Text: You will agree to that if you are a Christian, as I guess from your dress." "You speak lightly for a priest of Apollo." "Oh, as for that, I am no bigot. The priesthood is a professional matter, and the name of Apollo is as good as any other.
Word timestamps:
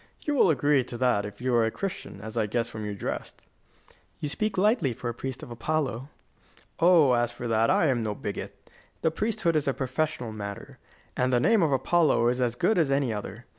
You 0.21 0.33
will 0.33 0.49
agree 0.49 0.83
to 0.83 0.97
that 0.97 1.25
if 1.27 1.41
you 1.41 1.53
are 1.53 1.63
a 1.63 1.69
Christian, 1.69 2.21
as 2.21 2.35
I 2.35 2.47
guess 2.47 2.69
from 2.69 2.83
your 2.85 2.95
dress." 2.95 3.35
"You 4.19 4.29
speak 4.29 4.57
lightly 4.57 4.93
for 4.95 5.09
a 5.09 5.13
priest 5.13 5.43
of 5.43 5.51
Apollo." 5.51 6.09
"Oh, 6.79 7.13
as 7.13 7.31
for 7.31 7.47
that, 7.47 7.69
I 7.69 7.85
am 7.85 8.01
no 8.01 8.15
bigot. 8.15 8.67
The 9.03 9.11
priesthood 9.11 9.55
is 9.55 9.67
a 9.67 9.75
professional 9.75 10.31
matter, 10.31 10.79
and 11.15 11.31
the 11.31 11.39
name 11.39 11.61
of 11.61 11.71
Apollo 11.71 12.29
is 12.29 12.41
as 12.41 12.55
good 12.55 12.79
as 12.79 12.89
any 12.91 13.13
other. 13.13 13.45